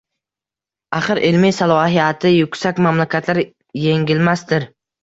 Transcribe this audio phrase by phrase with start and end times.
[0.99, 3.45] Axir, ilmiy salohiyati yuksak mamlakatlar
[3.99, 4.73] engilmasdir